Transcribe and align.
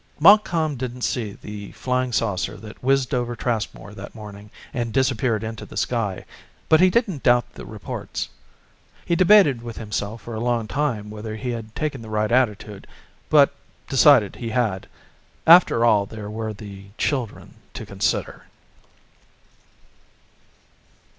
Montcalm 0.19 0.77
didn't 0.77 1.03
see 1.03 1.33
the 1.39 1.73
flying 1.73 2.11
saucer 2.11 2.57
that 2.57 2.81
whizzed 2.81 3.13
over 3.13 3.35
Traskmore 3.35 3.93
that 3.93 4.15
morning 4.15 4.49
and 4.73 4.91
disappeared 4.91 5.43
into 5.43 5.63
the 5.63 5.77
sky, 5.77 6.25
but 6.69 6.79
he 6.81 6.89
didn't 6.89 7.21
doubt 7.21 7.53
the 7.53 7.67
reports. 7.67 8.27
He 9.05 9.15
debated 9.15 9.61
with 9.61 9.77
himself 9.77 10.23
for 10.23 10.33
a 10.33 10.39
long 10.39 10.67
time 10.67 11.11
whether 11.11 11.35
he 11.35 11.51
had 11.51 11.75
taken 11.75 12.01
the 12.01 12.09
right 12.09 12.31
attitude, 12.31 12.87
but 13.29 13.53
decided 13.87 14.37
he 14.37 14.49
had. 14.49 14.87
After 15.45 15.85
all, 15.85 16.07
there 16.07 16.31
were 16.31 16.51
the 16.51 16.85
children 16.97 17.53
to 17.75 17.85
consider. 17.85 18.45